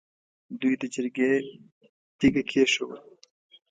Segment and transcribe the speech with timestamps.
[0.59, 1.31] دوی د جرګې
[2.19, 2.97] تیګه کېښووه.